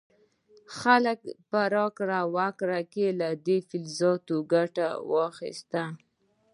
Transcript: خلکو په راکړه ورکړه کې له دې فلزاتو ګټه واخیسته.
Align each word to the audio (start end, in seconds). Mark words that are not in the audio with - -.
خلکو 0.79 1.29
په 1.49 1.59
راکړه 1.75 2.19
ورکړه 2.35 2.79
کې 2.93 3.07
له 3.19 3.29
دې 3.45 3.57
فلزاتو 3.69 4.35
ګټه 4.53 4.87
واخیسته. 5.11 5.83